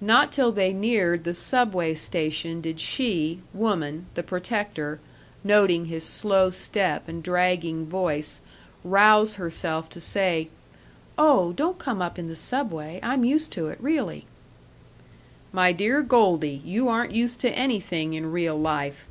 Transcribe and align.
Not 0.00 0.30
till 0.30 0.52
they 0.52 0.72
neared 0.72 1.24
the 1.24 1.34
Subway 1.34 1.94
station 1.96 2.60
did 2.60 2.78
she, 2.78 3.40
woman, 3.52 4.06
the 4.14 4.22
protector, 4.22 5.00
noting 5.42 5.86
his 5.86 6.04
slow 6.04 6.50
step 6.50 7.08
and 7.08 7.20
dragging 7.20 7.84
voice, 7.84 8.40
rouse 8.84 9.34
herself 9.34 9.88
to 9.90 10.00
say, 10.00 10.50
"Oh, 11.18 11.52
don't 11.52 11.78
come 11.80 12.00
up 12.00 12.16
in 12.16 12.28
the 12.28 12.36
Subway; 12.36 13.00
I'm 13.02 13.24
used 13.24 13.52
to 13.54 13.66
it, 13.66 13.78
really!" 13.80 14.24
"My 15.50 15.72
dear 15.72 16.00
Goldie, 16.00 16.62
you 16.64 16.86
aren't 16.86 17.10
used 17.10 17.40
to 17.40 17.50
anything 17.50 18.14
in 18.14 18.30
real 18.30 18.56
life. 18.56 19.08